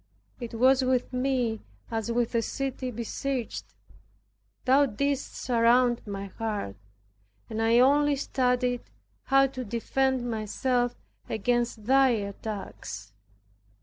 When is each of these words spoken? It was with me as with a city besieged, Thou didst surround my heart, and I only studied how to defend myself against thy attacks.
It 0.39 0.55
was 0.55 0.81
with 0.81 1.13
me 1.13 1.61
as 1.91 2.11
with 2.11 2.33
a 2.33 2.41
city 2.41 2.89
besieged, 2.89 3.75
Thou 4.65 4.87
didst 4.87 5.35
surround 5.35 6.07
my 6.07 6.25
heart, 6.25 6.75
and 7.51 7.61
I 7.61 7.77
only 7.77 8.15
studied 8.15 8.81
how 9.25 9.45
to 9.45 9.63
defend 9.63 10.27
myself 10.27 10.95
against 11.29 11.83
thy 11.85 12.09
attacks. 12.09 13.13